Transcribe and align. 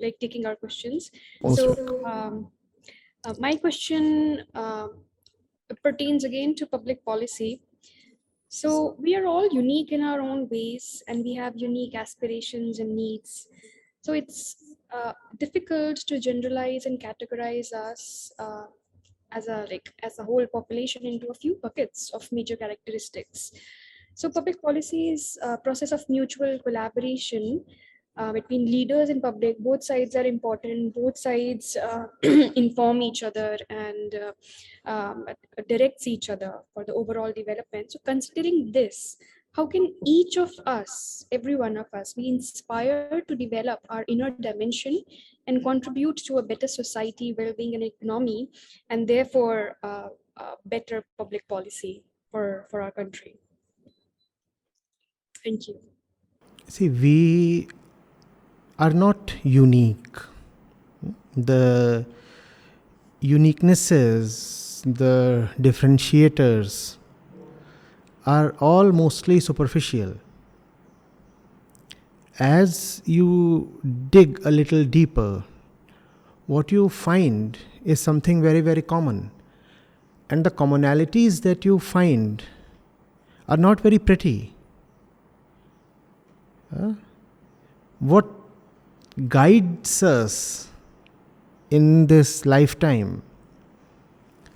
like 0.00 0.18
taking 0.20 0.46
our 0.46 0.56
questions. 0.56 1.10
Also. 1.42 1.74
So 1.74 2.06
um, 2.06 2.48
uh, 3.24 3.34
my 3.38 3.56
question 3.56 4.44
uh, 4.54 4.88
pertains 5.82 6.24
again 6.24 6.54
to 6.56 6.66
public 6.66 7.04
policy. 7.04 7.60
So 8.48 8.96
we 8.98 9.14
are 9.14 9.26
all 9.26 9.46
unique 9.52 9.92
in 9.92 10.02
our 10.02 10.20
own 10.20 10.48
ways, 10.48 11.02
and 11.06 11.22
we 11.22 11.34
have 11.34 11.56
unique 11.56 11.94
aspirations 11.94 12.78
and 12.78 12.96
needs. 12.96 13.48
So 14.00 14.14
it's 14.14 14.56
uh, 14.92 15.12
difficult 15.38 15.96
to 15.96 16.18
generalize 16.18 16.86
and 16.86 16.98
categorize 16.98 17.72
us 17.74 18.32
uh, 18.38 18.64
as 19.32 19.48
a 19.48 19.66
like 19.70 19.92
as 20.02 20.18
a 20.18 20.24
whole 20.24 20.46
population 20.46 21.04
into 21.04 21.28
a 21.28 21.34
few 21.34 21.58
buckets 21.62 22.10
of 22.14 22.26
major 22.32 22.56
characteristics. 22.56 23.52
So 24.14 24.30
public 24.30 24.62
policy 24.62 25.10
is 25.10 25.38
a 25.42 25.58
process 25.58 25.92
of 25.92 26.08
mutual 26.08 26.58
collaboration 26.60 27.64
uh, 28.18 28.32
between 28.32 28.66
leaders 28.66 29.08
in 29.08 29.20
public. 29.20 29.58
Both 29.58 29.84
sides 29.84 30.16
are 30.16 30.24
important. 30.24 30.94
Both 30.94 31.18
sides 31.18 31.76
uh, 31.76 32.06
inform 32.22 33.00
each 33.00 33.22
other 33.22 33.56
and 33.70 34.14
uh, 34.14 34.90
um, 34.90 35.26
directs 35.68 36.06
each 36.06 36.28
other 36.28 36.52
for 36.74 36.84
the 36.84 36.94
overall 36.94 37.32
development. 37.32 37.92
So 37.92 38.00
considering 38.04 38.72
this, 38.72 39.16
how 39.52 39.66
can 39.66 39.94
each 40.04 40.36
of 40.36 40.50
us, 40.66 41.24
every 41.32 41.56
one 41.56 41.76
of 41.76 41.86
us, 41.92 42.12
be 42.12 42.28
inspired 42.28 43.26
to 43.28 43.34
develop 43.34 43.80
our 43.88 44.04
inner 44.08 44.30
dimension 44.30 45.00
and 45.46 45.62
contribute 45.62 46.16
to 46.26 46.38
a 46.38 46.42
better 46.42 46.68
society, 46.68 47.34
well-being, 47.36 47.74
and 47.74 47.84
economy, 47.84 48.50
and 48.90 49.08
therefore 49.08 49.76
uh, 49.82 50.08
better 50.64 51.04
public 51.16 51.46
policy 51.48 52.04
for 52.30 52.66
for 52.70 52.82
our 52.82 52.90
country? 52.90 53.36
Thank 55.44 55.68
you. 55.68 55.80
See, 56.68 56.90
we 56.90 57.68
are 58.78 58.90
not 58.90 59.34
unique. 59.42 60.16
The 61.36 62.06
uniquenesses, 63.22 64.82
the 64.84 65.48
differentiators 65.60 66.96
are 68.26 68.54
all 68.60 68.92
mostly 68.92 69.40
superficial. 69.40 70.14
As 72.38 73.02
you 73.04 73.80
dig 74.10 74.40
a 74.46 74.50
little 74.50 74.84
deeper, 74.84 75.44
what 76.46 76.70
you 76.70 76.88
find 76.88 77.58
is 77.84 78.00
something 78.00 78.40
very, 78.40 78.60
very 78.60 78.82
common. 78.82 79.30
And 80.30 80.44
the 80.44 80.50
commonalities 80.50 81.42
that 81.42 81.64
you 81.64 81.78
find 81.78 82.44
are 83.48 83.56
not 83.56 83.80
very 83.80 83.98
pretty. 83.98 84.54
Huh? 86.72 86.92
What 87.98 88.26
guides 89.26 90.02
us 90.02 90.68
in 91.70 92.06
this 92.06 92.46
lifetime 92.46 93.22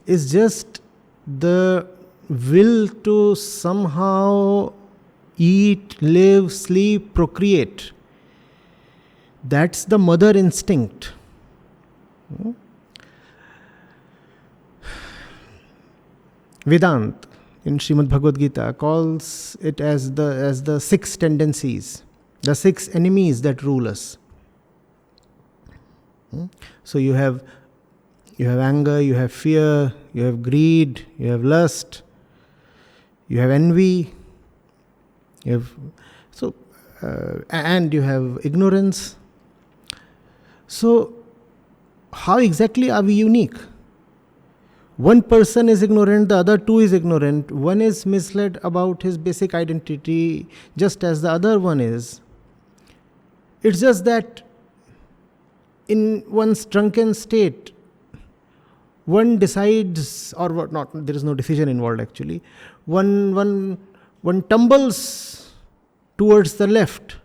is 0.06 0.30
just 0.30 0.80
the 1.26 1.86
will 2.28 2.88
to 2.88 3.34
somehow 3.34 4.72
eat, 5.36 6.00
live, 6.00 6.52
sleep, 6.52 7.14
procreate. 7.14 7.92
That's 9.44 9.84
the 9.84 9.98
mother 9.98 10.30
instinct. 10.30 11.12
Vedant 16.64 17.14
in 17.64 17.78
Srimad 17.78 18.08
Bhagavad 18.08 18.38
Gita 18.38 18.72
calls 18.78 19.56
it 19.60 19.80
as 19.80 20.12
the 20.12 20.22
as 20.22 20.62
the 20.62 20.78
six 20.80 21.16
tendencies, 21.16 22.04
the 22.42 22.54
six 22.54 22.88
enemies 22.94 23.42
that 23.42 23.62
rule 23.62 23.88
us. 23.88 24.16
Hmm? 26.32 26.46
So 26.82 26.98
you 26.98 27.12
have 27.12 27.44
you 28.38 28.48
have 28.48 28.58
anger, 28.58 29.00
you 29.00 29.14
have 29.14 29.30
fear, 29.30 29.92
you 30.12 30.24
have 30.24 30.42
greed, 30.42 31.06
you 31.18 31.30
have 31.30 31.44
lust, 31.44 32.02
you 33.28 33.38
have 33.38 33.50
envy, 33.50 34.12
you 35.44 35.52
have 35.52 35.72
so 36.30 36.54
uh, 37.02 37.40
and 37.50 37.92
you 37.92 38.00
have 38.00 38.38
ignorance. 38.44 39.16
So 40.66 41.12
how 42.12 42.38
exactly 42.38 42.90
are 42.90 43.02
we 43.02 43.14
unique? 43.14 43.56
One 44.96 45.22
person 45.22 45.68
is 45.68 45.82
ignorant, 45.82 46.28
the 46.28 46.36
other 46.36 46.58
two 46.58 46.78
is 46.78 46.92
ignorant. 46.92 47.50
One 47.50 47.80
is 47.80 48.04
misled 48.06 48.58
about 48.62 49.02
his 49.02 49.18
basic 49.18 49.54
identity, 49.54 50.46
just 50.76 51.02
as 51.02 51.22
the 51.22 51.30
other 51.30 51.58
one 51.58 51.80
is. 51.80 52.20
It's 53.62 53.80
just 53.80 54.04
that 54.04 54.42
in 55.92 56.24
one's 56.40 56.64
drunken 56.64 57.14
state, 57.14 57.72
one 59.04 59.38
decides, 59.44 60.32
or 60.34 60.48
what 60.58 60.72
not, 60.72 60.88
there 61.06 61.16
is 61.20 61.24
no 61.24 61.34
decision 61.34 61.68
involved 61.68 62.00
actually. 62.00 62.42
One, 62.86 63.34
one, 63.34 63.78
one 64.22 64.42
tumbles 64.52 65.52
towards 66.16 66.54
the 66.54 66.66
left, 66.66 67.16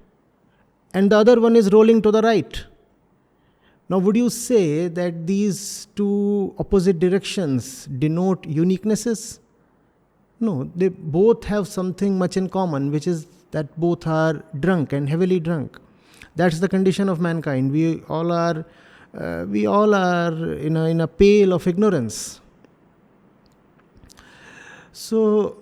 and 0.93 1.11
the 1.11 1.17
other 1.17 1.39
one 1.39 1.55
is 1.55 1.71
rolling 1.71 2.01
to 2.01 2.11
the 2.11 2.21
right. 2.21 2.65
Now, 3.89 3.99
would 3.99 4.17
you 4.17 4.29
say 4.29 4.89
that 4.89 5.25
these 5.25 5.87
two 5.95 6.53
opposite 6.59 6.99
directions 6.99 7.85
denote 7.85 8.41
uniquenesses? 8.43 9.39
No, 10.39 10.69
they 10.75 10.89
both 10.89 11.45
have 11.45 11.67
something 11.67 12.17
much 12.17 12.35
in 12.37 12.49
common, 12.49 12.91
which 12.91 13.07
is 13.07 13.27
that 13.51 13.79
both 13.79 14.05
are 14.05 14.43
drunk 14.59 14.93
and 14.93 15.07
heavily 15.07 15.39
drunk. 15.39 15.79
That's 16.37 16.59
the 16.59 16.69
condition 16.69 17.09
of 17.09 17.19
mankind. 17.19 17.71
We 17.71 18.01
all 18.07 18.31
are, 18.31 18.65
uh, 19.19 19.45
we 19.47 19.65
all 19.65 19.93
are 19.93 20.53
in 20.53 20.77
a, 20.77 20.85
in 20.85 21.01
a 21.01 21.07
pail 21.07 21.53
of 21.53 21.67
ignorance. 21.67 22.41
So, 24.91 25.57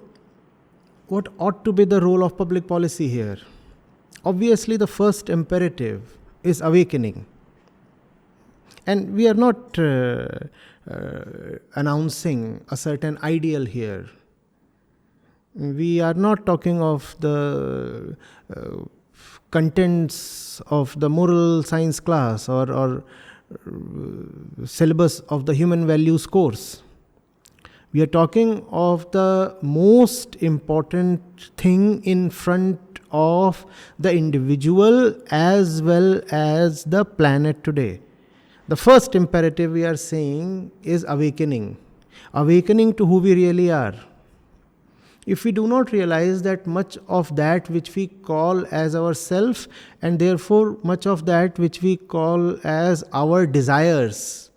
what 1.07 1.27
ought 1.39 1.63
to 1.65 1.73
be 1.73 1.85
the 1.85 2.01
role 2.01 2.23
of 2.23 2.37
public 2.37 2.67
policy 2.67 3.07
here? 3.07 3.37
Obviously, 4.23 4.77
the 4.77 4.87
first 4.87 5.29
imperative 5.29 6.17
is 6.43 6.61
awakening 6.61 7.25
and 8.87 9.15
we 9.15 9.27
are 9.27 9.33
not 9.33 9.77
uh, 9.79 10.27
uh, 10.89 11.23
announcing 11.75 12.63
a 12.69 12.77
certain 12.77 13.17
ideal 13.23 13.65
here. 13.65 14.09
We 15.55 16.01
are 16.01 16.13
not 16.13 16.45
talking 16.45 16.81
of 16.81 17.15
the 17.19 18.17
uh, 18.55 18.61
contents 19.51 20.61
of 20.67 20.99
the 20.99 21.09
moral 21.09 21.63
science 21.63 21.99
class 21.99 22.49
or, 22.49 22.71
or 22.71 23.03
uh, 23.53 24.65
syllabus 24.65 25.19
of 25.29 25.45
the 25.45 25.53
human 25.53 25.85
values 25.85 26.25
course. 26.25 26.81
We 27.93 28.01
are 28.01 28.07
talking 28.07 28.65
of 28.71 29.09
the 29.11 29.55
most 29.61 30.35
important 30.41 31.51
thing 31.55 32.03
in 32.03 32.29
front 32.29 32.79
of 33.11 33.65
the 33.97 34.13
individual 34.13 35.15
as 35.31 35.81
well 35.81 36.21
as 36.31 36.83
the 36.83 37.05
planet 37.05 37.63
today. 37.63 38.01
The 38.67 38.75
first 38.75 39.15
imperative 39.15 39.71
we 39.71 39.85
are 39.85 39.95
saying 39.95 40.71
is 40.83 41.05
awakening. 41.07 41.77
Awakening 42.33 42.95
to 42.95 43.05
who 43.05 43.19
we 43.19 43.35
really 43.35 43.71
are. 43.71 43.93
If 45.25 45.43
we 45.43 45.51
do 45.51 45.67
not 45.67 45.91
realize 45.91 46.43
that 46.43 46.67
much 46.67 46.97
of 47.07 47.35
that 47.35 47.69
which 47.69 47.95
we 47.95 48.07
call 48.07 48.65
as 48.71 48.95
our 48.95 49.13
self, 49.13 49.67
and 50.01 50.19
therefore 50.19 50.77
much 50.83 51.07
of 51.07 51.25
that 51.25 51.57
which 51.57 51.81
we 51.81 51.97
call 51.97 52.59
as 52.63 53.03
our 53.11 53.47
desires, 53.47 54.51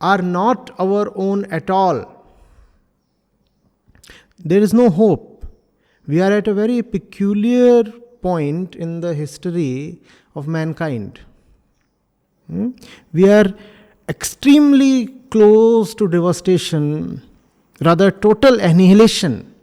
are 0.00 0.22
not 0.22 0.70
our 0.78 1.12
own 1.16 1.44
at 1.46 1.70
all, 1.70 2.24
there 4.38 4.60
is 4.60 4.72
no 4.72 4.88
hope. 4.90 5.44
We 6.06 6.20
are 6.20 6.32
at 6.32 6.48
a 6.48 6.54
very 6.54 6.82
peculiar 6.82 7.84
point 8.22 8.74
in 8.76 9.00
the 9.00 9.12
history 9.14 10.00
of 10.34 10.46
mankind. 10.46 11.20
Hmm? 12.46 12.70
We 13.12 13.28
are 13.28 13.54
extremely 14.08 15.06
close 15.30 15.94
to 15.96 16.08
devastation, 16.08 17.22
rather, 17.80 18.10
total 18.10 18.60
annihilation. 18.60 19.54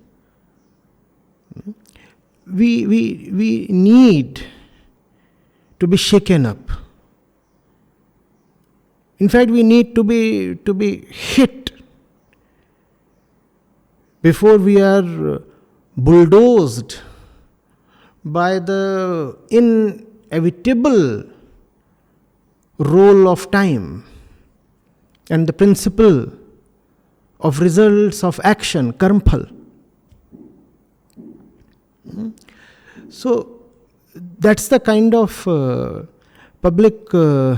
We, 2.52 2.88
we, 2.88 3.30
we 3.34 3.68
need 3.70 4.46
to 5.80 5.88
be 5.88 5.98
shaken 5.98 6.46
up. 6.46 6.72
In 9.20 9.30
fact, 9.30 9.50
we 9.52 9.64
need 9.64 9.96
to 9.96 10.04
be, 10.04 10.56
to 10.56 10.74
be 10.74 11.06
hit 11.10 11.72
before 14.22 14.58
we 14.58 14.82
are 14.82 15.42
bulldozed 15.96 17.00
by 18.24 18.60
the 18.60 19.38
inevitable 19.50 21.24
role 22.78 23.28
of 23.28 23.50
time 23.52 24.04
and 25.30 25.48
the 25.48 25.54
principle 25.54 26.32
of 27.40 27.60
results 27.60 28.24
of 28.24 28.40
action, 28.44 28.94
karmphal. 28.94 29.57
So 33.10 33.62
that's 34.16 34.68
the 34.68 34.80
kind 34.80 35.14
of 35.14 35.48
uh, 35.48 36.04
public 36.62 37.14
uh, 37.14 37.58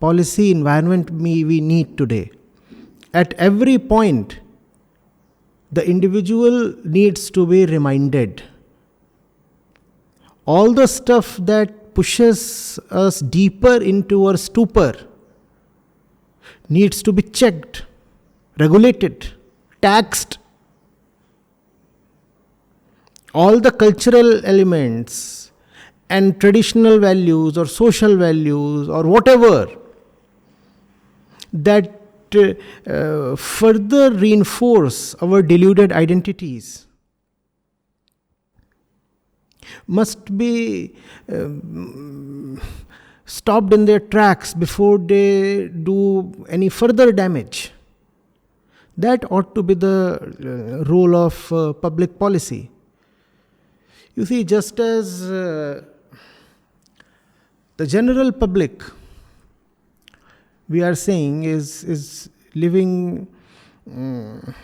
policy 0.00 0.50
environment 0.50 1.10
we, 1.10 1.44
we 1.44 1.60
need 1.60 1.96
today. 1.96 2.30
At 3.14 3.34
every 3.34 3.78
point, 3.78 4.40
the 5.72 5.86
individual 5.88 6.74
needs 6.84 7.30
to 7.30 7.46
be 7.46 7.66
reminded. 7.66 8.42
All 10.46 10.72
the 10.72 10.86
stuff 10.86 11.36
that 11.36 11.94
pushes 11.94 12.78
us 12.90 13.20
deeper 13.20 13.76
into 13.76 14.26
our 14.26 14.36
stupor 14.36 14.94
needs 16.68 17.02
to 17.02 17.12
be 17.12 17.22
checked, 17.22 17.84
regulated, 18.58 19.28
taxed. 19.82 20.38
All 23.32 23.60
the 23.60 23.70
cultural 23.70 24.44
elements 24.44 25.52
and 26.08 26.40
traditional 26.40 26.98
values 26.98 27.56
or 27.56 27.66
social 27.66 28.16
values 28.16 28.88
or 28.88 29.04
whatever 29.04 29.68
that 31.52 32.00
uh, 32.34 33.36
further 33.36 34.10
reinforce 34.12 35.14
our 35.16 35.42
deluded 35.42 35.92
identities 35.92 36.86
must 39.86 40.36
be 40.36 40.94
um, 41.32 42.60
stopped 43.24 43.72
in 43.72 43.84
their 43.84 44.00
tracks 44.00 44.54
before 44.54 44.98
they 44.98 45.68
do 45.68 46.32
any 46.48 46.68
further 46.68 47.12
damage. 47.12 47.72
That 48.96 49.30
ought 49.30 49.54
to 49.54 49.62
be 49.62 49.74
the 49.74 50.18
uh, 50.20 50.84
role 50.90 51.14
of 51.16 51.52
uh, 51.52 51.72
public 51.72 52.18
policy. 52.18 52.70
You 54.16 54.26
see, 54.26 54.44
just 54.44 54.78
as 54.80 55.30
uh, 55.30 55.82
the 57.76 57.86
general 57.86 58.32
public 58.32 58.82
we 60.68 60.82
are 60.82 60.94
saying 60.94 61.44
is, 61.44 61.84
is 61.84 62.30
living 62.54 63.26
um, 63.90 64.54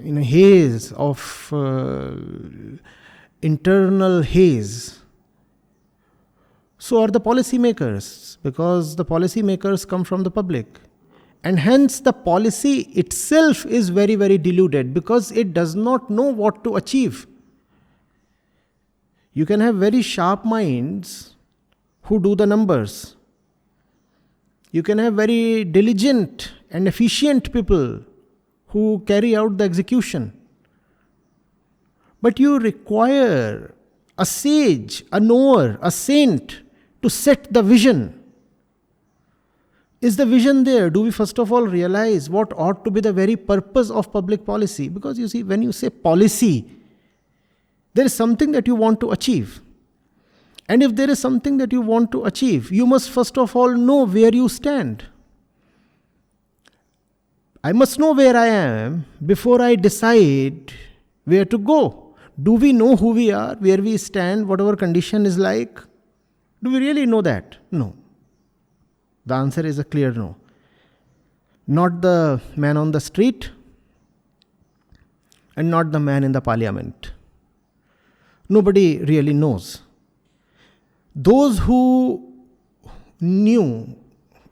in 0.00 0.18
a 0.18 0.22
haze 0.22 0.92
of 0.92 1.50
uh, 1.52 2.12
internal 3.42 4.22
haze. 4.22 5.00
So 6.78 7.02
are 7.02 7.08
the 7.08 7.20
policymakers, 7.20 8.38
because 8.42 8.96
the 8.96 9.04
policymakers 9.04 9.88
come 9.88 10.04
from 10.04 10.22
the 10.22 10.30
public. 10.30 10.66
And 11.42 11.58
hence, 11.58 12.00
the 12.00 12.12
policy 12.12 12.82
itself 12.92 13.66
is 13.66 13.88
very, 13.88 14.14
very 14.14 14.38
deluded 14.38 14.94
because 14.94 15.30
it 15.32 15.52
does 15.52 15.74
not 15.74 16.08
know 16.08 16.24
what 16.24 16.64
to 16.64 16.76
achieve. 16.76 17.26
You 19.34 19.44
can 19.44 19.60
have 19.60 19.74
very 19.74 20.00
sharp 20.00 20.44
minds 20.44 21.34
who 22.04 22.20
do 22.20 22.34
the 22.34 22.46
numbers, 22.46 23.16
you 24.70 24.82
can 24.82 24.98
have 24.98 25.14
very 25.14 25.64
diligent 25.64 26.52
and 26.70 26.88
efficient 26.88 27.52
people 27.52 28.00
who 28.68 29.02
carry 29.06 29.36
out 29.36 29.56
the 29.58 29.64
execution. 29.64 30.32
But 32.20 32.40
you 32.40 32.58
require 32.58 33.74
a 34.18 34.26
sage, 34.26 35.04
a 35.12 35.20
knower, 35.20 35.78
a 35.80 35.90
saint 35.90 36.62
to 37.02 37.10
set 37.10 37.52
the 37.52 37.62
vision. 37.62 38.20
Is 40.00 40.16
the 40.16 40.26
vision 40.26 40.64
there? 40.64 40.90
Do 40.90 41.02
we 41.02 41.10
first 41.10 41.38
of 41.38 41.52
all 41.52 41.66
realize 41.66 42.28
what 42.28 42.52
ought 42.56 42.84
to 42.84 42.90
be 42.90 43.00
the 43.00 43.12
very 43.12 43.36
purpose 43.36 43.90
of 43.90 44.12
public 44.12 44.44
policy? 44.44 44.88
Because 44.88 45.18
you 45.18 45.28
see, 45.28 45.42
when 45.42 45.62
you 45.62 45.72
say 45.72 45.88
policy, 45.88 46.66
there 47.94 48.04
is 48.04 48.12
something 48.12 48.52
that 48.52 48.66
you 48.66 48.74
want 48.74 49.00
to 49.00 49.12
achieve. 49.12 49.60
And 50.68 50.82
if 50.82 50.94
there 50.96 51.10
is 51.10 51.18
something 51.18 51.58
that 51.58 51.72
you 51.72 51.80
want 51.80 52.10
to 52.12 52.24
achieve, 52.24 52.72
you 52.72 52.86
must 52.86 53.10
first 53.10 53.38
of 53.38 53.54
all 53.54 53.74
know 53.74 54.04
where 54.04 54.34
you 54.34 54.48
stand. 54.48 55.04
I 57.62 57.72
must 57.72 57.98
know 57.98 58.12
where 58.12 58.36
I 58.36 58.46
am 58.46 59.06
before 59.24 59.62
I 59.62 59.74
decide 59.76 60.72
where 61.24 61.44
to 61.46 61.58
go. 61.58 62.14
Do 62.42 62.52
we 62.52 62.72
know 62.72 62.96
who 62.96 63.12
we 63.12 63.30
are, 63.30 63.54
where 63.54 63.78
we 63.78 63.96
stand, 63.96 64.48
what 64.48 64.60
our 64.60 64.76
condition 64.76 65.24
is 65.24 65.38
like? 65.38 65.80
Do 66.62 66.70
we 66.70 66.78
really 66.78 67.06
know 67.06 67.22
that? 67.22 67.56
No. 67.70 67.94
The 69.24 69.34
answer 69.34 69.64
is 69.64 69.78
a 69.78 69.84
clear 69.84 70.12
no. 70.12 70.36
Not 71.66 72.02
the 72.02 72.40
man 72.56 72.76
on 72.76 72.90
the 72.90 73.00
street 73.00 73.50
and 75.56 75.70
not 75.70 75.92
the 75.92 76.00
man 76.00 76.24
in 76.24 76.32
the 76.32 76.40
parliament. 76.40 77.12
Nobody 78.48 78.98
really 78.98 79.32
knows. 79.32 79.82
Those 81.14 81.58
who 81.60 82.32
knew 83.20 83.96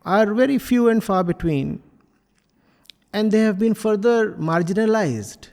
are 0.04 0.32
very 0.32 0.58
few 0.58 0.88
and 0.88 1.02
far 1.02 1.22
between, 1.22 1.82
and 3.12 3.30
they 3.30 3.40
have 3.40 3.58
been 3.58 3.74
further 3.74 4.32
marginalized 4.32 5.48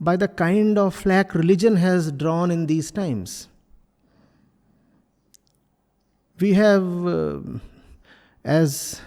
by 0.00 0.16
the 0.16 0.28
kind 0.28 0.78
of 0.78 0.94
flag 0.94 1.34
religion 1.34 1.76
has 1.76 2.10
drawn 2.10 2.50
in 2.50 2.66
these 2.66 2.90
times. 2.90 3.48
We 6.40 6.54
have, 6.54 7.06
uh, 7.06 7.40
as 8.42 9.02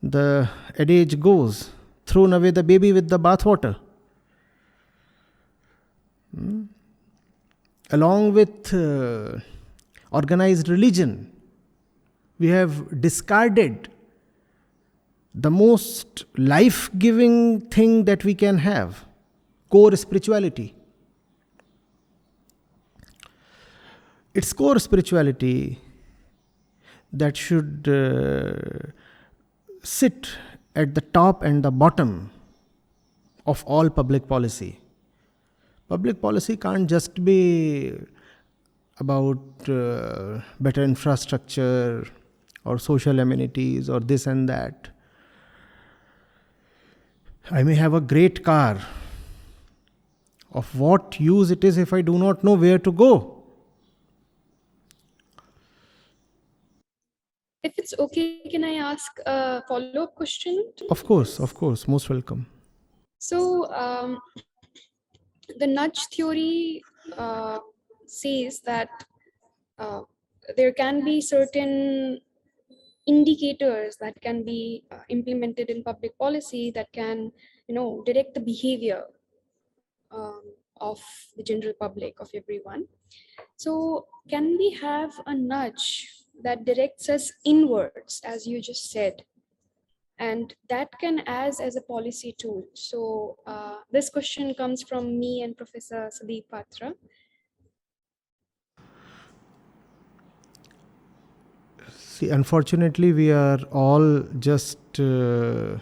the 0.00 0.48
adage 0.78 1.18
goes, 1.18 1.70
thrown 2.06 2.32
away 2.32 2.52
the 2.52 2.62
baby 2.62 2.92
with 2.92 3.08
the 3.08 3.18
bathwater. 3.18 3.76
Hmm? 6.34 6.64
Along 7.92 8.32
with 8.32 8.72
uh, 8.72 9.38
organized 10.12 10.68
religion. 10.68 11.32
We 12.38 12.48
have 12.48 13.00
discarded 13.00 13.88
the 15.34 15.50
most 15.50 16.24
life 16.36 16.90
giving 16.98 17.62
thing 17.62 18.04
that 18.04 18.24
we 18.24 18.34
can 18.34 18.58
have 18.58 19.04
core 19.70 19.96
spirituality. 19.96 20.74
It's 24.34 24.52
core 24.52 24.78
spirituality 24.78 25.78
that 27.12 27.36
should 27.36 27.88
uh, 27.88 28.90
sit 29.82 30.28
at 30.74 30.94
the 30.94 31.00
top 31.00 31.42
and 31.42 31.62
the 31.62 31.70
bottom 31.70 32.30
of 33.46 33.62
all 33.66 33.90
public 33.90 34.28
policy. 34.28 34.81
Public 35.88 36.20
policy 36.20 36.56
can't 36.56 36.88
just 36.88 37.24
be 37.24 37.92
about 38.98 39.68
uh, 39.68 40.40
better 40.60 40.82
infrastructure 40.82 42.06
or 42.64 42.78
social 42.78 43.18
amenities 43.18 43.90
or 43.90 44.00
this 44.00 44.26
and 44.26 44.48
that. 44.48 44.88
I 47.50 47.62
may 47.62 47.74
have 47.74 47.94
a 47.94 48.00
great 48.00 48.44
car. 48.44 48.80
Of 50.52 50.78
what 50.78 51.18
use 51.18 51.50
it 51.50 51.64
is 51.64 51.78
if 51.78 51.92
I 51.92 52.02
do 52.02 52.18
not 52.18 52.44
know 52.44 52.54
where 52.54 52.78
to 52.78 52.92
go? 52.92 53.42
If 57.62 57.78
it's 57.78 57.94
okay, 57.98 58.40
can 58.50 58.64
I 58.64 58.74
ask 58.74 59.18
a 59.24 59.62
follow 59.66 60.02
up 60.02 60.14
question? 60.14 60.64
Of 60.90 61.04
course, 61.04 61.38
of 61.40 61.54
course, 61.54 61.88
most 61.88 62.10
welcome. 62.10 62.46
So, 63.18 63.72
um, 63.72 64.18
the 65.58 65.66
nudge 65.66 66.06
theory 66.14 66.82
uh, 67.16 67.58
says 68.06 68.60
that 68.60 68.88
uh, 69.78 70.02
there 70.56 70.72
can 70.72 71.04
be 71.04 71.20
certain 71.20 72.20
indicators 73.06 73.96
that 73.96 74.20
can 74.20 74.44
be 74.44 74.84
uh, 74.90 75.02
implemented 75.08 75.70
in 75.70 75.82
public 75.82 76.16
policy 76.18 76.70
that 76.70 76.92
can 76.92 77.32
you 77.68 77.74
know 77.74 78.02
direct 78.06 78.34
the 78.34 78.40
behavior 78.40 79.04
um, 80.12 80.42
of 80.80 81.00
the 81.36 81.42
general 81.42 81.72
public 81.80 82.20
of 82.20 82.28
everyone. 82.34 82.86
So 83.56 84.06
can 84.28 84.56
we 84.58 84.70
have 84.82 85.12
a 85.26 85.34
nudge 85.34 86.08
that 86.42 86.64
directs 86.64 87.08
us 87.08 87.32
inwards 87.44 88.20
as 88.24 88.46
you 88.46 88.60
just 88.60 88.90
said 88.90 89.22
and 90.18 90.54
that 90.68 90.98
can 91.00 91.20
as 91.26 91.60
as 91.60 91.76
a 91.76 91.82
policy 91.82 92.34
tool. 92.38 92.66
So 92.74 93.38
uh, 93.46 93.80
this 93.90 94.10
question 94.10 94.54
comes 94.54 94.82
from 94.82 95.18
me 95.18 95.42
and 95.42 95.56
professor 95.56 96.10
Sadeep 96.10 96.48
Patra. 96.50 96.94
See, 101.90 102.28
unfortunately, 102.30 103.12
we 103.12 103.30
are 103.32 103.58
all 103.70 104.20
just 104.38 104.78
uh, 105.00 105.78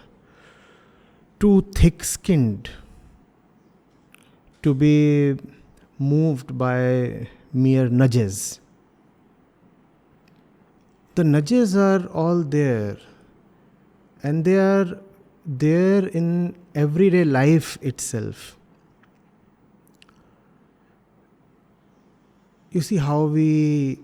too 1.41 1.63
thick 1.75 2.05
skinned 2.05 2.71
to 4.63 4.75
be 4.75 5.37
moved 5.99 6.57
by 6.57 7.29
mere 7.53 7.89
nudges. 7.89 8.61
The 11.15 11.23
nudges 11.23 11.77
are 11.77 12.09
all 12.09 12.43
there, 12.43 12.99
and 14.23 14.45
they 14.45 14.57
are 14.57 14.99
there 15.47 16.07
in 16.09 16.55
everyday 16.75 17.25
life 17.25 17.79
itself. 17.81 18.57
You 22.71 22.81
see 22.81 22.99
how 22.99 23.25
we 23.25 23.99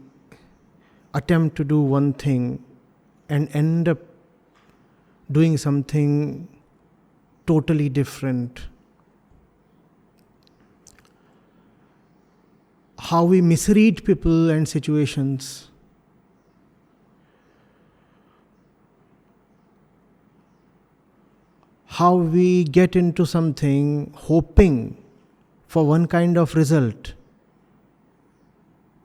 attempt 1.14 1.56
to 1.56 1.64
do 1.64 1.80
one 1.80 2.12
thing 2.12 2.64
and 3.28 3.48
end 3.54 3.88
up 3.88 3.98
doing 5.30 5.56
something 5.56 6.48
totally 7.46 7.88
different. 7.88 8.66
How 12.98 13.24
we 13.24 13.40
misread 13.40 14.04
people 14.04 14.50
and 14.50 14.68
situations. 14.68 15.70
How 21.96 22.14
we 22.16 22.64
get 22.64 22.94
into 22.94 23.24
something 23.24 24.12
hoping 24.14 25.02
for 25.66 25.86
one 25.86 26.06
kind 26.06 26.36
of 26.36 26.54
result, 26.54 27.14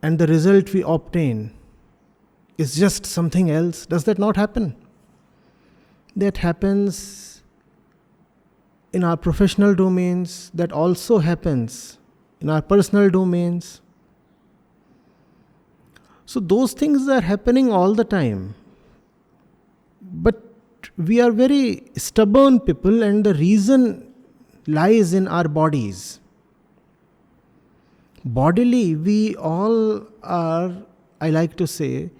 and 0.01 0.19
the 0.19 0.27
result 0.27 0.73
we 0.73 0.83
obtain 0.83 1.53
is 2.57 2.75
just 2.75 3.05
something 3.05 3.49
else. 3.49 3.85
Does 3.85 4.03
that 4.03 4.19
not 4.19 4.35
happen? 4.35 4.75
That 6.17 6.37
happens 6.37 7.43
in 8.91 9.05
our 9.05 9.15
professional 9.15 9.73
domains, 9.73 10.51
that 10.53 10.73
also 10.73 11.19
happens 11.19 11.97
in 12.41 12.49
our 12.49 12.61
personal 12.61 13.09
domains. 13.09 13.79
So, 16.25 16.41
those 16.41 16.73
things 16.73 17.07
are 17.07 17.21
happening 17.21 17.71
all 17.71 17.93
the 17.93 18.03
time. 18.03 18.55
But 20.01 20.50
we 20.97 21.21
are 21.21 21.31
very 21.31 21.83
stubborn 21.95 22.59
people, 22.59 23.03
and 23.03 23.23
the 23.23 23.33
reason 23.33 24.13
lies 24.67 25.13
in 25.13 25.27
our 25.27 25.47
bodies. 25.47 26.19
Bodily, 28.23 28.95
we 28.95 29.35
all 29.35 30.05
are, 30.21 30.71
I 31.19 31.29
like 31.29 31.55
to 31.57 31.65
say, 31.65 32.11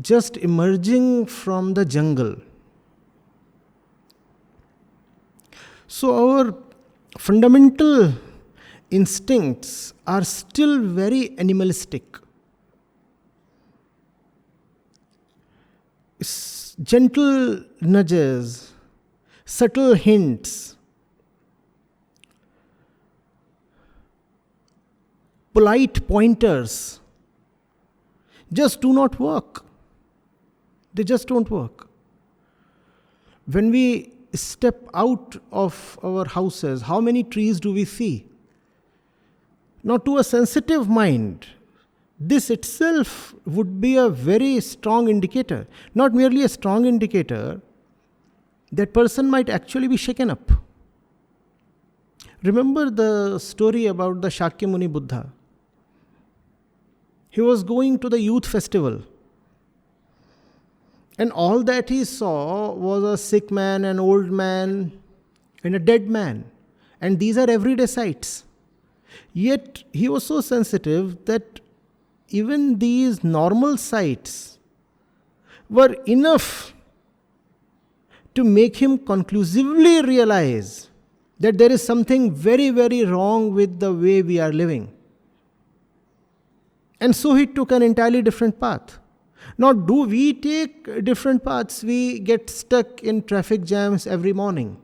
just 0.00 0.36
emerging 0.36 1.26
from 1.26 1.74
the 1.74 1.84
jungle. 1.84 2.36
So, 5.86 6.30
our 6.30 6.54
fundamental 7.16 8.12
instincts 8.90 9.94
are 10.06 10.22
still 10.22 10.82
very 10.82 11.36
animalistic. 11.38 12.18
Gentle 16.82 17.64
nudges, 17.80 18.72
subtle 19.44 19.94
hints, 19.94 20.76
polite 25.52 26.06
pointers 26.06 27.00
just 28.52 28.80
do 28.80 28.92
not 28.92 29.18
work. 29.18 29.64
They 30.94 31.04
just 31.04 31.28
don't 31.28 31.50
work. 31.50 31.88
When 33.46 33.70
we 33.70 34.12
step 34.34 34.88
out 34.94 35.36
of 35.52 35.98
our 36.02 36.26
houses, 36.26 36.82
how 36.82 37.00
many 37.00 37.22
trees 37.22 37.60
do 37.60 37.72
we 37.72 37.84
see? 37.84 38.26
Now, 39.82 39.96
to 39.98 40.18
a 40.18 40.24
sensitive 40.24 40.88
mind, 40.88 41.46
this 42.18 42.50
itself 42.50 43.34
would 43.46 43.80
be 43.80 43.96
a 43.96 44.08
very 44.08 44.60
strong 44.60 45.08
indicator. 45.08 45.66
Not 45.94 46.14
merely 46.14 46.42
a 46.42 46.48
strong 46.48 46.84
indicator, 46.84 47.60
that 48.72 48.92
person 48.92 49.30
might 49.30 49.48
actually 49.48 49.88
be 49.88 49.96
shaken 49.96 50.30
up. 50.30 50.50
Remember 52.42 52.90
the 52.90 53.38
story 53.38 53.86
about 53.86 54.20
the 54.20 54.28
Shakyamuni 54.28 54.92
Buddha? 54.92 55.32
He 57.30 57.40
was 57.40 57.62
going 57.62 57.98
to 58.00 58.08
the 58.08 58.20
youth 58.20 58.46
festival 58.46 59.02
and 61.18 61.32
all 61.32 61.64
that 61.64 61.88
he 61.88 62.04
saw 62.04 62.72
was 62.72 63.02
a 63.02 63.18
sick 63.18 63.50
man, 63.50 63.84
an 63.84 63.98
old 63.98 64.30
man, 64.30 64.92
and 65.64 65.74
a 65.74 65.78
dead 65.80 66.08
man. 66.08 66.44
And 67.00 67.18
these 67.18 67.36
are 67.36 67.50
everyday 67.50 67.86
sights. 67.86 68.44
Yet 69.32 69.82
he 69.92 70.08
was 70.08 70.24
so 70.24 70.40
sensitive 70.40 71.24
that 71.24 71.60
even 72.28 72.78
these 72.78 73.24
normal 73.24 73.76
sights 73.76 74.58
were 75.68 75.94
enough 76.06 76.74
to 78.34 78.44
make 78.44 78.76
him 78.76 78.98
conclusively 78.98 80.02
realize 80.02 80.88
that 81.40 81.58
there 81.58 81.70
is 81.70 81.82
something 81.82 82.34
very, 82.34 82.70
very 82.70 83.04
wrong 83.04 83.52
with 83.54 83.78
the 83.80 83.92
way 83.92 84.22
we 84.22 84.38
are 84.38 84.52
living. 84.52 84.92
And 87.00 87.14
so 87.14 87.34
he 87.34 87.46
took 87.46 87.72
an 87.72 87.82
entirely 87.82 88.22
different 88.22 88.60
path. 88.60 88.98
Now, 89.56 89.72
do 89.72 90.02
we 90.02 90.34
take 90.34 91.04
different 91.04 91.44
paths? 91.44 91.84
We 91.84 92.18
get 92.18 92.50
stuck 92.50 93.02
in 93.02 93.22
traffic 93.22 93.64
jams 93.64 94.06
every 94.06 94.32
morning. 94.32 94.76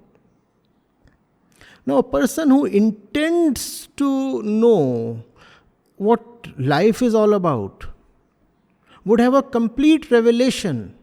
Now, 1.86 1.98
a 1.98 2.02
person 2.02 2.50
who 2.50 2.64
intends 2.64 3.88
to 3.96 4.42
know 4.42 5.22
what 6.04 6.48
life 6.58 7.02
is 7.02 7.14
all 7.14 7.34
about 7.34 7.86
would 9.04 9.20
have 9.20 9.34
a 9.34 9.42
complete 9.42 10.10
revelation 10.10 10.94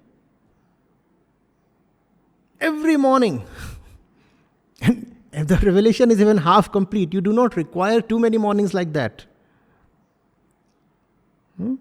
every 2.60 2.98
morning. 2.98 3.44
and 4.82 5.16
if 5.34 5.48
the 5.48 5.58
revelation 5.58 6.12
is 6.12 6.20
even 6.22 6.38
half 6.38 6.72
complete, 6.72 7.14
you 7.14 7.22
do 7.22 7.34
not 7.34 7.56
require 7.56 8.02
too 8.02 8.20
many 8.20 8.38
mornings 8.38 8.74
like 8.74 8.94
that. 8.94 9.26
Hmm? 11.58 11.76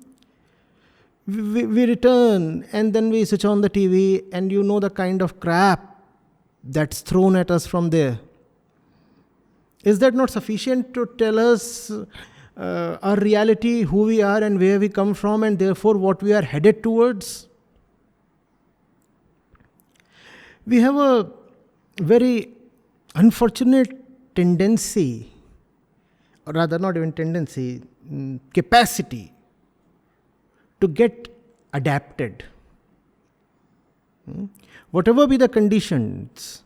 we, 1.31 1.65
we 1.67 1.85
return 1.87 2.67
and 2.73 2.93
then 2.93 3.11
we 3.11 3.25
switch 3.25 3.45
on 3.45 3.61
the 3.61 3.71
TV 3.71 4.25
and 4.33 4.51
you 4.51 4.63
know 4.63 4.81
the 4.81 4.91
kind 4.91 5.23
of 5.23 5.39
crap 5.41 6.03
that's 6.65 7.01
thrown 7.01 7.37
at 7.37 7.51
us 7.51 7.67
from 7.67 7.91
there. 7.91 8.19
Is 9.85 9.99
that 10.01 10.15
not 10.15 10.31
sufficient 10.31 10.93
to 10.95 11.07
tell 11.19 11.39
us 11.39 11.91
uh, 12.61 12.99
our 13.03 13.17
reality, 13.17 13.83
who 13.83 14.03
we 14.03 14.21
are, 14.21 14.43
and 14.43 14.61
where 14.61 14.79
we 14.79 14.89
come 14.89 15.15
from, 15.15 15.43
and 15.43 15.59
therefore 15.59 15.97
what 15.97 16.23
we 16.23 16.33
are 16.35 16.43
headed 16.43 16.83
towards? 16.83 17.49
We 20.67 20.81
have 20.81 20.97
a 20.97 21.31
very 21.99 22.51
unfortunate 23.15 23.97
tendency, 24.35 25.33
or 26.47 26.53
rather, 26.53 26.79
not 26.79 26.97
even 26.99 27.13
tendency, 27.13 27.83
mm, 28.13 28.39
capacity 28.53 29.33
to 30.83 30.89
get 30.89 31.29
adapted. 31.73 32.45
Hmm? 34.27 34.47
Whatever 34.91 35.27
be 35.27 35.39
the 35.39 35.49
conditions, 35.49 36.63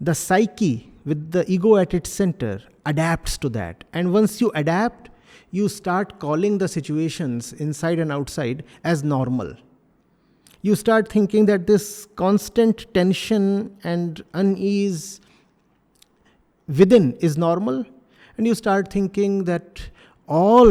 the 0.00 0.14
psyche 0.14 0.90
with 1.04 1.30
the 1.30 1.44
ego 1.50 1.76
at 1.76 1.94
its 1.94 2.10
center 2.10 2.60
adapts 2.86 3.38
to 3.38 3.48
that. 3.50 3.84
And 3.92 4.12
once 4.12 4.40
you 4.40 4.50
adapt, 4.54 5.10
you 5.50 5.68
start 5.68 6.18
calling 6.18 6.58
the 6.58 6.68
situations 6.68 7.52
inside 7.54 7.98
and 7.98 8.12
outside 8.12 8.64
as 8.84 9.02
normal. 9.02 9.54
You 10.62 10.74
start 10.74 11.08
thinking 11.08 11.46
that 11.46 11.66
this 11.66 12.06
constant 12.16 12.92
tension 12.92 13.76
and 13.84 14.22
unease 14.34 15.20
within 16.66 17.14
is 17.20 17.38
normal, 17.38 17.84
and 18.36 18.46
you 18.46 18.54
start 18.54 18.92
thinking 18.92 19.44
that 19.44 19.88
all 20.26 20.66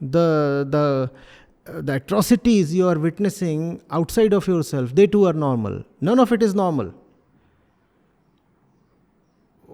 the, 0.00 0.66
the 0.70 1.10
uh, 1.68 1.82
the 1.82 1.96
atrocities 1.96 2.74
you 2.74 2.88
are 2.88 2.98
witnessing 2.98 3.82
outside 3.90 4.32
of 4.32 4.46
yourself, 4.46 4.94
they 4.94 5.06
too 5.06 5.26
are 5.26 5.34
normal. 5.34 5.84
None 6.00 6.18
of 6.18 6.32
it 6.32 6.42
is 6.42 6.54
normal. 6.54 6.94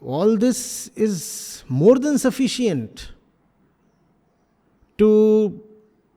All 0.00 0.36
this 0.36 0.88
is 0.96 1.62
more 1.68 1.98
than 1.98 2.18
sufficient 2.18 3.12
to, 4.98 5.60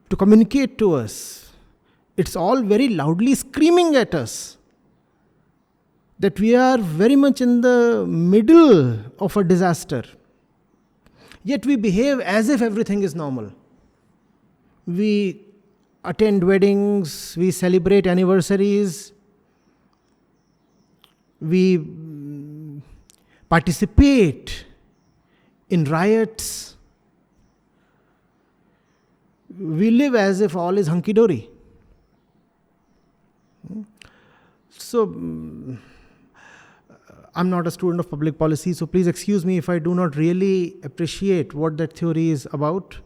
to 0.10 0.16
communicate 0.16 0.78
to 0.78 0.94
us. 0.94 1.52
It's 2.16 2.36
all 2.36 2.62
very 2.62 2.90
loudly 2.90 3.36
screaming 3.36 3.96
at 3.96 4.16
us 4.16 4.58
that 6.20 6.40
we 6.40 6.56
are 6.56 6.78
very 6.78 7.16
much 7.16 7.42
in 7.42 7.62
the 7.62 8.06
middle 8.08 9.00
of 9.20 9.38
a 9.38 9.44
disaster. 9.44 10.04
Yet 11.44 11.66
we 11.66 11.76
behave 11.76 12.20
as 12.20 12.50
if 12.50 12.62
everything 12.62 13.04
is 13.04 13.14
normal. 13.14 13.52
We 14.86 15.42
attend 16.04 16.44
weddings, 16.44 17.36
we 17.38 17.52
celebrate 17.52 18.08
anniversaries, 18.08 19.12
we 21.40 21.86
participate 23.50 24.66
in 25.70 25.84
riots 25.84 26.77
we 29.60 29.92
live 29.92 30.16
as 30.16 30.42
if 30.42 30.56
all 30.56 30.78
is 30.78 30.88
hunky 30.88 31.14
dory. 31.14 31.50
So, 34.70 35.08
mm, 35.08 35.78
I'm 37.36 37.50
not 37.50 37.68
a 37.68 37.72
student 37.72 38.00
of 38.00 38.10
public 38.10 38.38
policy, 38.38 38.74
so 38.74 38.86
please 38.86 39.08
excuse 39.08 39.46
me 39.46 39.58
if 39.58 39.70
I 39.70 39.80
do 39.80 39.94
not 39.94 40.16
really 40.16 40.76
appreciate 40.84 41.54
what 41.54 41.78
that 41.78 41.94
theory 41.94 42.30
is 42.30 42.48
about. 42.54 42.98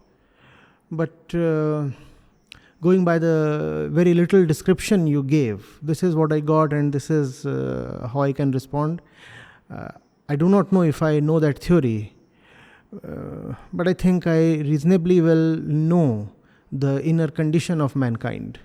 But 0.91 1.34
uh, 1.34 1.89
going 2.81 3.05
by 3.05 3.17
the 3.17 3.89
very 3.91 4.13
little 4.13 4.46
description 4.46 5.08
you 5.08 5.24
gave, 5.24 5.79
this 5.81 6.03
is 6.03 6.15
what 6.15 6.34
I 6.34 6.39
got 6.39 6.74
and 6.74 6.93
this 6.93 7.10
is 7.10 7.46
uh, 7.46 8.10
how 8.12 8.22
I 8.22 8.34
can 8.34 8.51
respond. 8.51 9.01
Uh, 9.74 9.89
I 10.27 10.36
do 10.36 10.50
not 10.50 10.72
know 10.72 10.81
if 10.84 11.01
I 11.01 11.20
know 11.20 11.39
that 11.39 11.60
theory, 11.60 12.13
uh, 12.96 13.55
but 13.74 13.88
I 13.88 13.93
think 13.93 14.27
I 14.27 14.60
reasonably 14.60 15.22
well 15.22 15.55
know 15.58 16.29
the 16.72 17.04
inner 17.04 17.28
condition 17.28 17.82
of 17.82 17.96
mankind? 17.96 18.60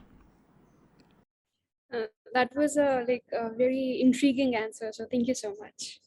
Uh, 1.93 2.07
that 2.33 2.55
was 2.55 2.77
a 2.77 3.05
like 3.09 3.25
a 3.33 3.51
very 3.51 4.01
intriguing 4.01 4.55
answer. 4.55 4.93
So 4.93 5.07
thank 5.07 5.27
you 5.27 5.35
so 5.35 5.55
much. 5.57 6.01